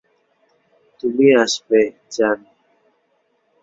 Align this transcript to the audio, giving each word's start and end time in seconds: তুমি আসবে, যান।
তুমি 1.03 1.27
আসবে, 1.43 1.79
যান। 2.11 2.39